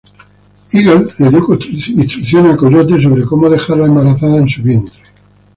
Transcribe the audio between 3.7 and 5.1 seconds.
embarazada en su vientre.